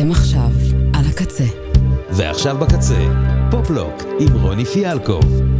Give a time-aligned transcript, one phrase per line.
[0.00, 0.50] אתם עכשיו
[0.94, 1.44] על הקצה.
[2.10, 3.04] ועכשיו בקצה,
[3.50, 5.57] פופלוק עם רוני פיאלקוב.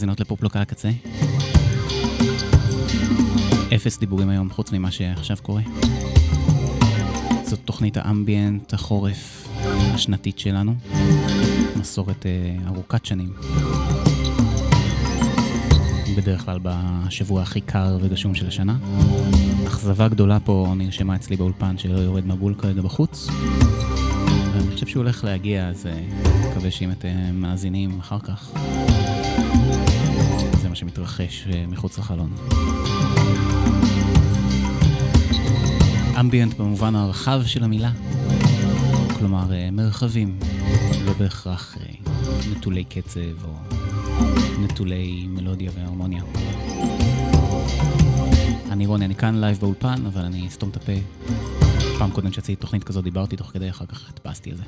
[0.00, 0.90] מאזינות לפופלוק על הקצה.
[3.74, 5.62] אפס דיבורים היום, חוץ ממה שעכשיו קורה.
[7.44, 9.48] זאת תוכנית האמביאנט החורף
[9.94, 10.74] השנתית שלנו.
[11.76, 13.32] מסורת אה, ארוכת שנים.
[16.16, 18.76] בדרך כלל בשבוע הכי קר וגשום של השנה.
[19.66, 23.28] אכזבה גדולה פה נרשמה אצלי באולפן שלא יורד מבול כרגע בחוץ.
[24.52, 26.00] ואני חושב שהוא הולך להגיע, אז אה,
[26.50, 28.52] מקווה שאם אתם מאזינים אחר כך,
[30.80, 32.34] שמתרחש אה, מחוץ לחלון.
[36.20, 37.90] ambient במובן הרחב של המילה,
[39.18, 40.38] כלומר אה, מרחבים,
[41.04, 42.12] לא בהכרח אה,
[42.50, 43.54] נטולי קצב או
[44.60, 46.22] נטולי מלודיה והרמוניה.
[48.70, 50.92] אני רוני, אני כאן לייב באולפן, אבל אני אסתום את הפה.
[51.98, 54.62] פעם קודם שעשיתי תוכנית כזאת דיברתי תוך כדי, אחר כך הדפסתי על זה.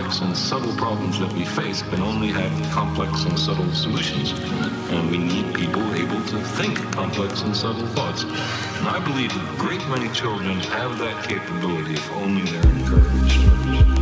[0.00, 4.32] complex and subtle problems that we face can only have complex and subtle solutions.
[4.90, 8.22] And we need people able to think complex and subtle thoughts.
[8.22, 13.99] And I believe a great many children have that capability if only they're encouraged.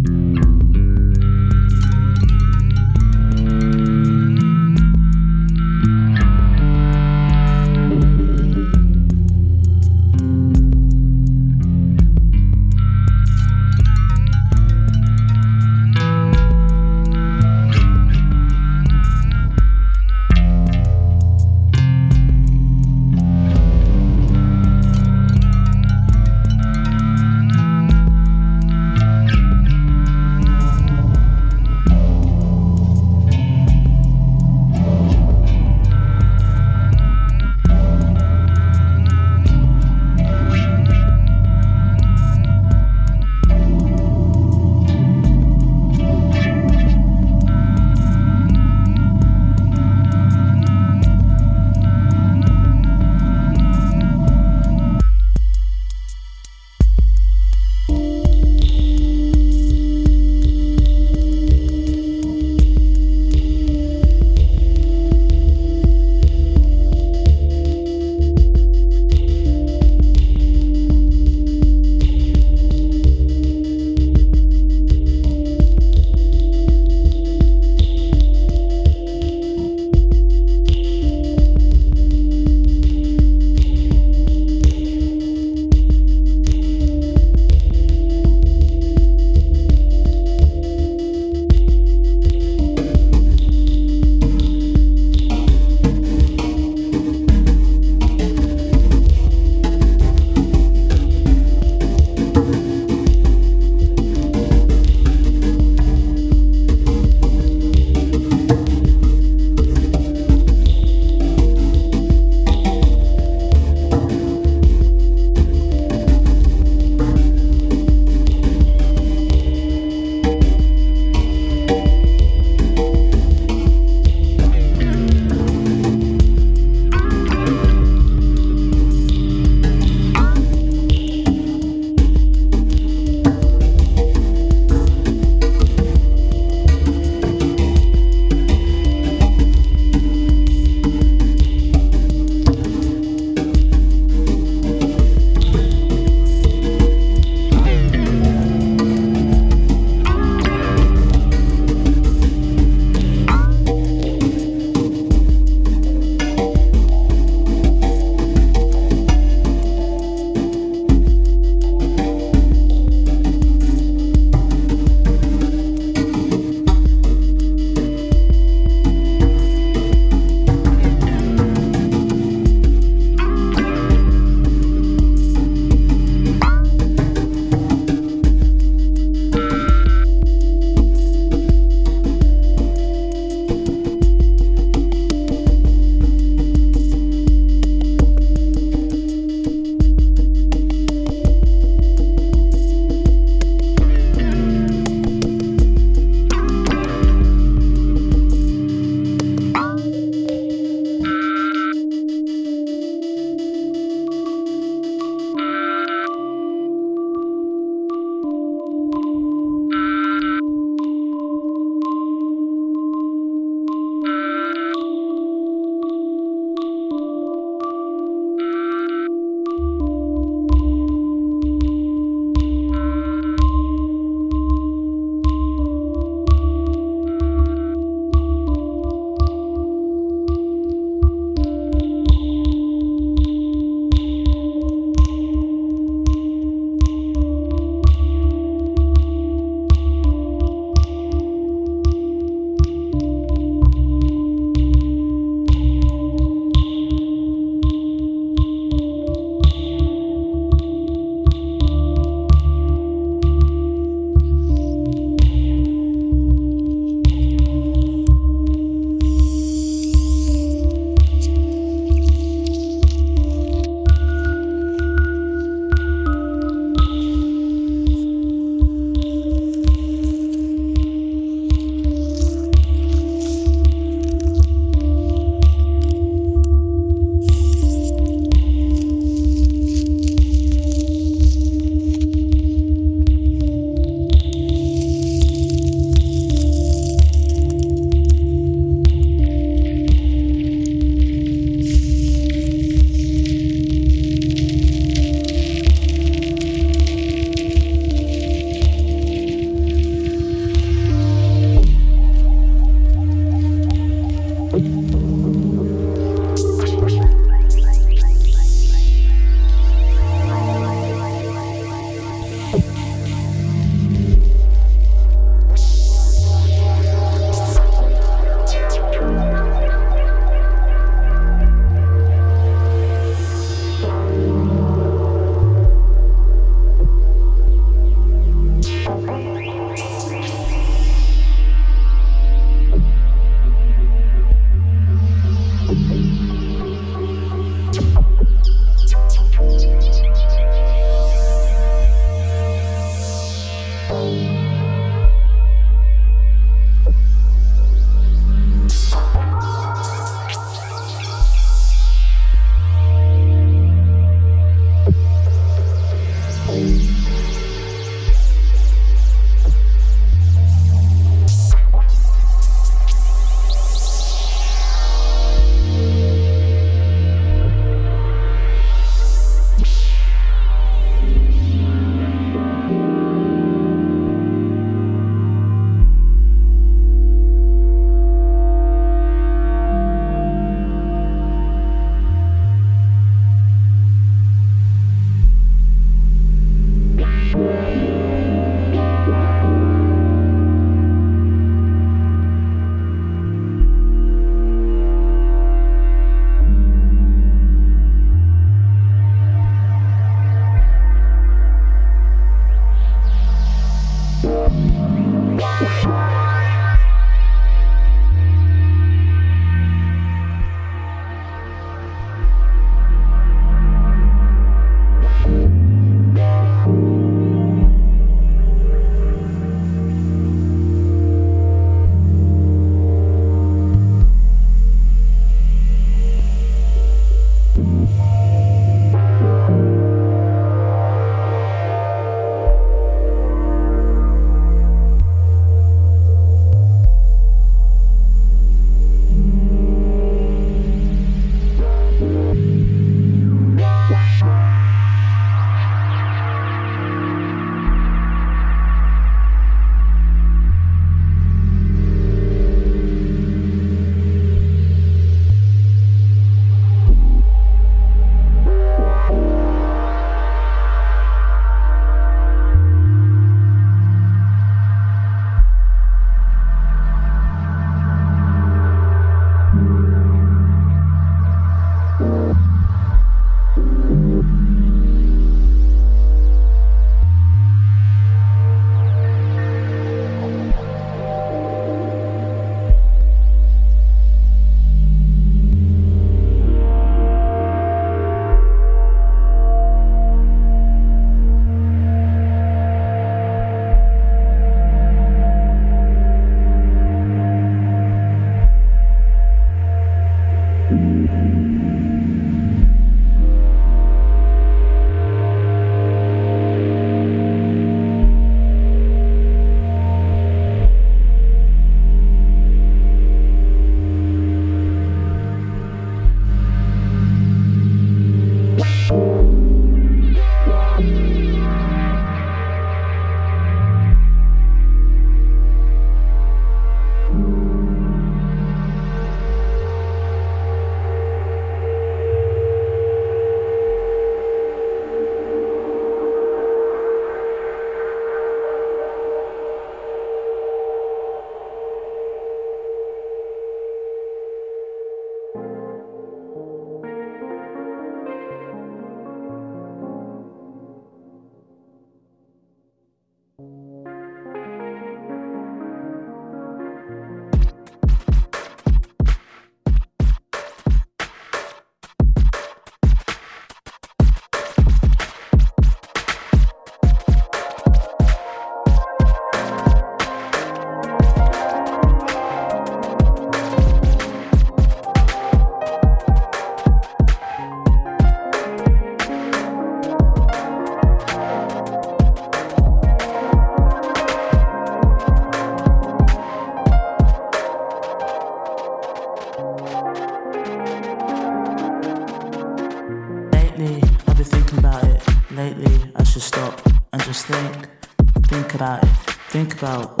[599.61, 600.00] Portugal.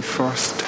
[0.00, 0.59] first.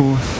[0.00, 0.39] infos.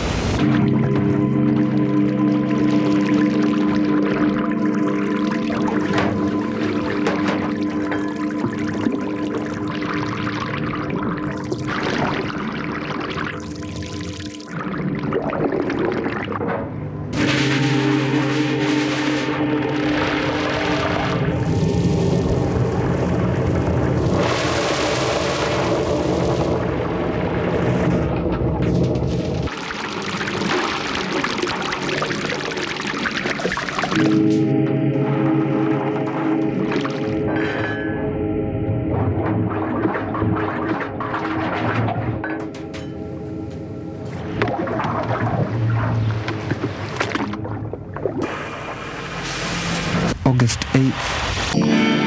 [50.89, 52.00] い。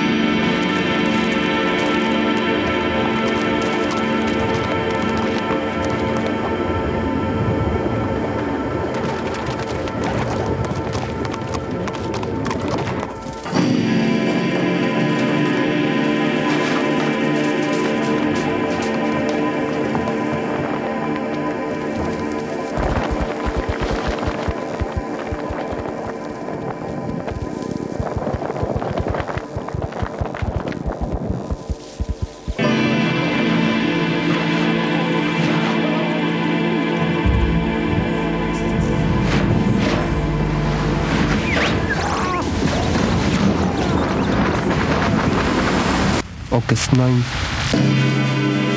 [46.73, 48.72] Podcast 9.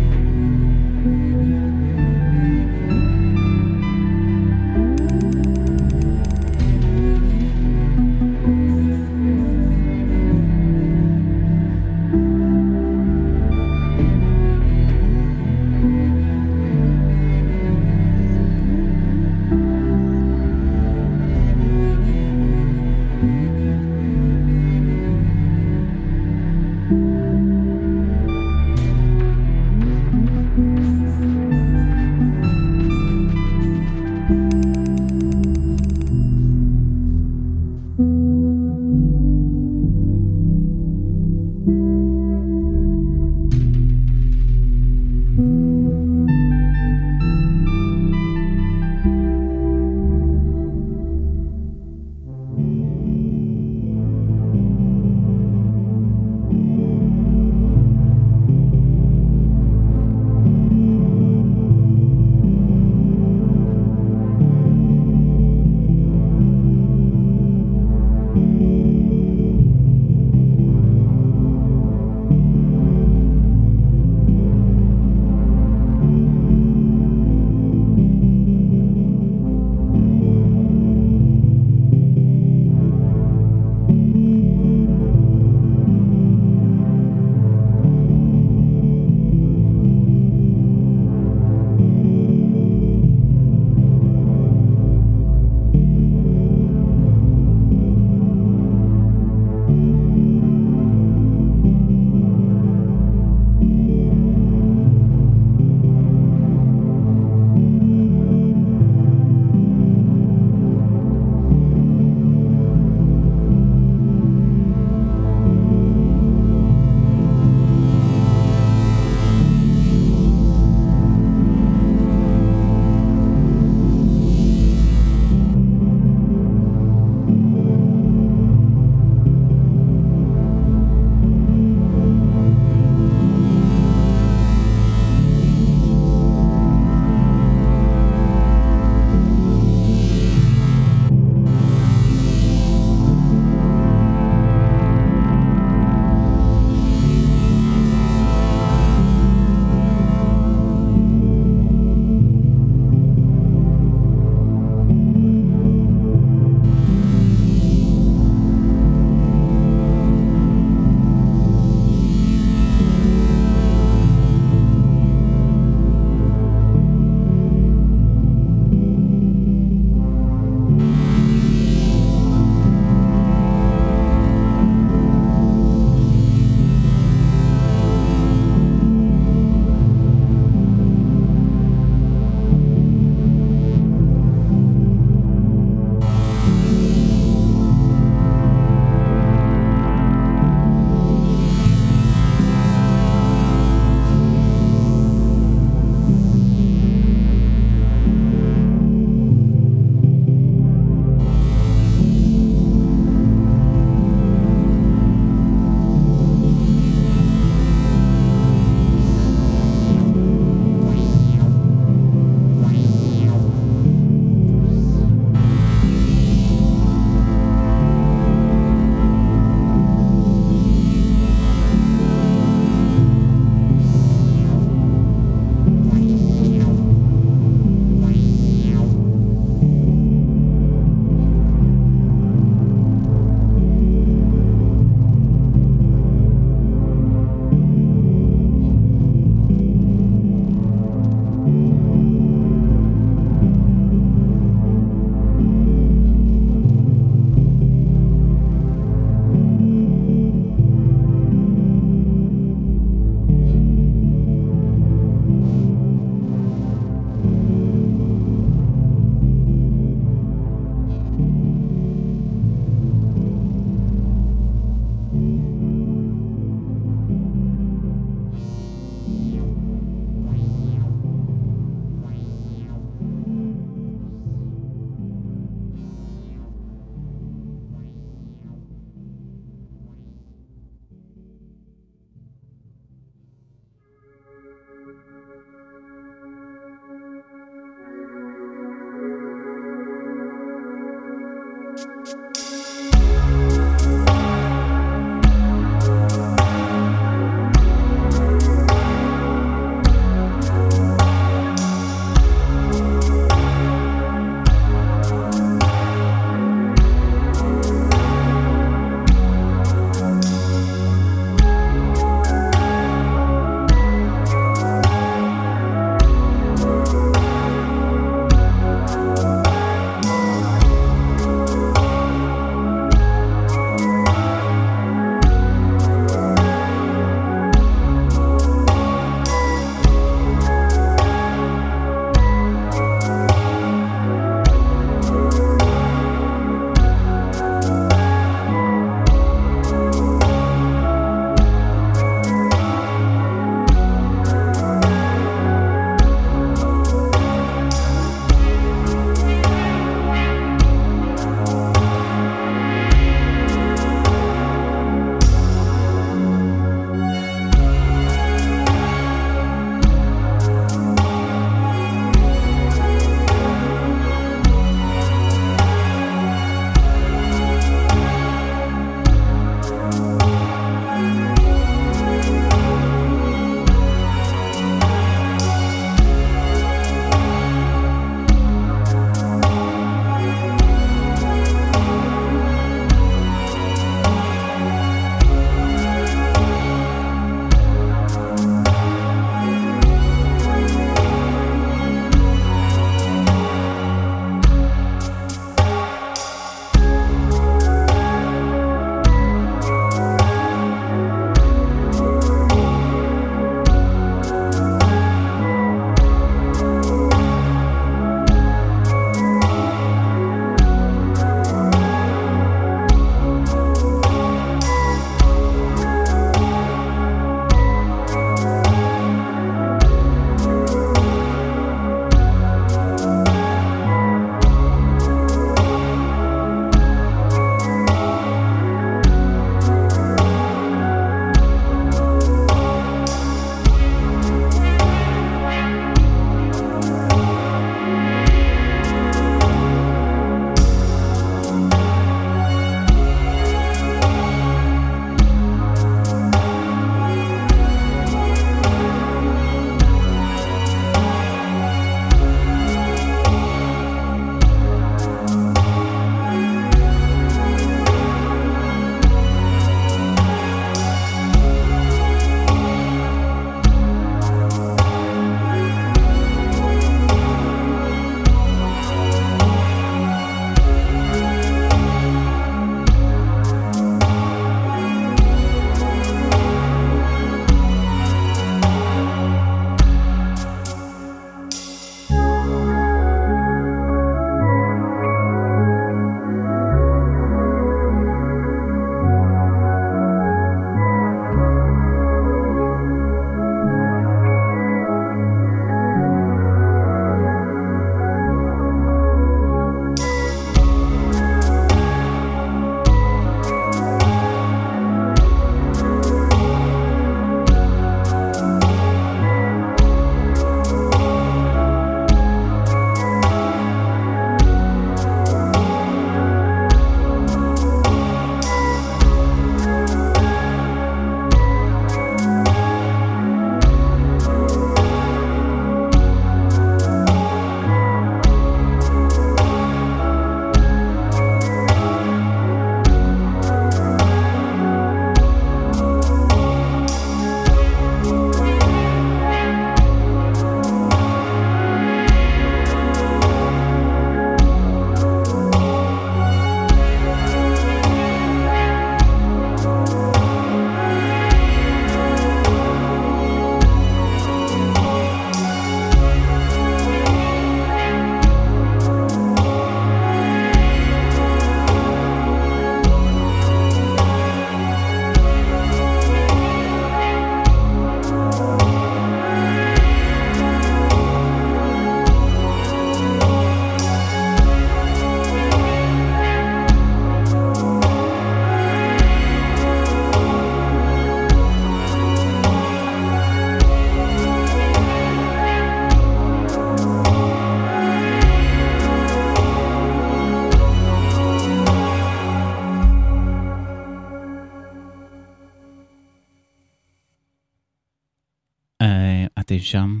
[599.70, 600.00] שם.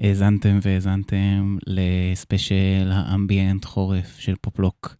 [0.00, 4.96] האזנתם והאזנתם לספיישל האמביאנט חורף של פופלוק,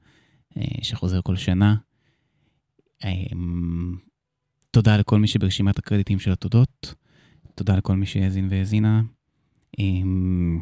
[0.57, 1.77] אה, שחוזר כל שנה.
[3.05, 3.97] אמ,
[4.71, 6.95] תודה לכל מי שברשימת הקרדיטים של התודות.
[7.55, 9.03] תודה לכל מי שהאזין והאזינה.
[9.79, 10.61] אמ,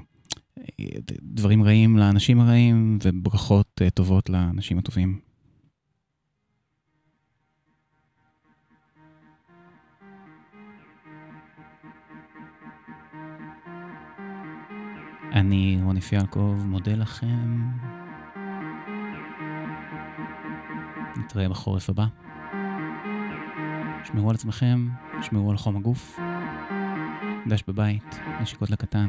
[1.22, 5.25] דברים רעים לאנשים הרעים, וברכות אה, טובות לאנשים הטובים.
[15.32, 17.68] אני רוני פיאלקוב, מודה לכם.
[21.16, 22.06] נתראה בחורף הבא.
[24.04, 24.88] שמרו על עצמכם,
[25.22, 26.18] שמרו על חום הגוף.
[27.48, 29.06] דש בבית, נשיקות לקטן.